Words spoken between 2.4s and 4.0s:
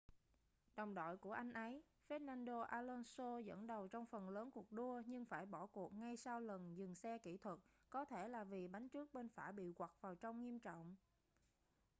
alonso dẫn đầu